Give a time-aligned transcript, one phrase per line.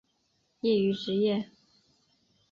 [0.61, 1.51] 业余职业